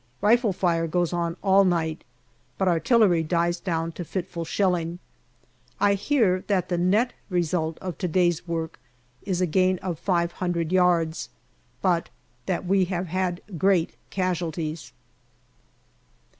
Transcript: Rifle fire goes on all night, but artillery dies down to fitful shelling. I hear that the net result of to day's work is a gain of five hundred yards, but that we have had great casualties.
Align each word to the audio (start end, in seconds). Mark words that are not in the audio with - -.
Rifle 0.19 0.51
fire 0.51 0.87
goes 0.87 1.13
on 1.13 1.37
all 1.43 1.63
night, 1.63 2.03
but 2.57 2.67
artillery 2.67 3.21
dies 3.21 3.59
down 3.59 3.91
to 3.91 4.03
fitful 4.03 4.45
shelling. 4.45 4.97
I 5.79 5.93
hear 5.93 6.43
that 6.47 6.69
the 6.69 6.77
net 6.79 7.13
result 7.29 7.77
of 7.81 7.99
to 7.99 8.07
day's 8.07 8.47
work 8.47 8.79
is 9.21 9.41
a 9.41 9.45
gain 9.45 9.77
of 9.83 9.99
five 9.99 10.31
hundred 10.31 10.71
yards, 10.71 11.29
but 11.83 12.09
that 12.47 12.65
we 12.65 12.85
have 12.85 13.09
had 13.09 13.41
great 13.59 13.95
casualties. 14.09 14.91